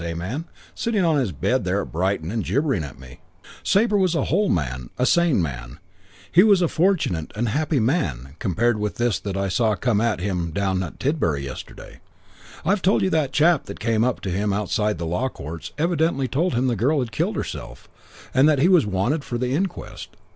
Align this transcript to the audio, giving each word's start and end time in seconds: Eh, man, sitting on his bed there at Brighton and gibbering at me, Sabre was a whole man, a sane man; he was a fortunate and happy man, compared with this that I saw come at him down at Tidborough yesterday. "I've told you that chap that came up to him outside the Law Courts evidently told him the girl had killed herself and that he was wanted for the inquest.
Eh, 0.03 0.15
man, 0.15 0.45
sitting 0.73 1.05
on 1.05 1.19
his 1.19 1.31
bed 1.31 1.63
there 1.63 1.79
at 1.83 1.91
Brighton 1.91 2.31
and 2.31 2.43
gibbering 2.43 2.83
at 2.83 2.97
me, 2.97 3.19
Sabre 3.61 3.99
was 3.99 4.15
a 4.15 4.23
whole 4.23 4.49
man, 4.49 4.89
a 4.97 5.05
sane 5.05 5.39
man; 5.43 5.77
he 6.31 6.41
was 6.41 6.59
a 6.63 6.67
fortunate 6.67 7.31
and 7.35 7.49
happy 7.49 7.79
man, 7.79 8.35
compared 8.39 8.79
with 8.79 8.95
this 8.95 9.19
that 9.19 9.37
I 9.37 9.47
saw 9.47 9.75
come 9.75 10.01
at 10.01 10.19
him 10.19 10.49
down 10.49 10.81
at 10.81 10.99
Tidborough 10.99 11.43
yesterday. 11.43 11.99
"I've 12.65 12.81
told 12.81 13.03
you 13.03 13.11
that 13.11 13.31
chap 13.31 13.65
that 13.65 13.79
came 13.79 14.03
up 14.03 14.21
to 14.21 14.31
him 14.31 14.51
outside 14.51 14.97
the 14.97 15.05
Law 15.05 15.29
Courts 15.29 15.71
evidently 15.77 16.27
told 16.27 16.55
him 16.55 16.65
the 16.65 16.75
girl 16.75 16.97
had 16.97 17.11
killed 17.11 17.35
herself 17.35 17.87
and 18.33 18.49
that 18.49 18.57
he 18.57 18.67
was 18.69 18.87
wanted 18.87 19.23
for 19.23 19.37
the 19.37 19.49
inquest. 19.51 20.17